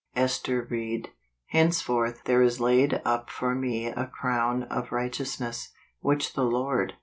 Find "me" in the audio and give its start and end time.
3.53-3.85